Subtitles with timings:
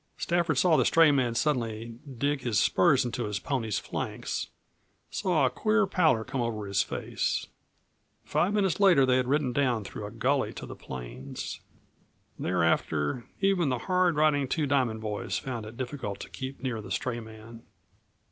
[0.17, 4.47] Stafford saw the stray man suddenly dig his spurs into his pony's flanks,
[5.11, 7.45] saw a queer pallor come over his face.
[8.25, 11.59] Five minutes later they had ridden down through a gully to the plains.
[12.39, 16.89] Thereafter, even the hard riding Two Diamond boys found it difficult to keep near the
[16.89, 17.61] stray man.